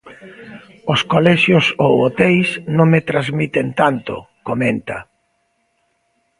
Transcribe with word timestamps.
Os 0.93 1.01
colexios 1.13 1.65
ou 1.85 1.91
hoteis 2.03 2.47
non 2.77 2.87
me 2.93 3.01
transmiten 3.09 3.67
tanto, 3.81 4.13
comenta. 4.47 4.97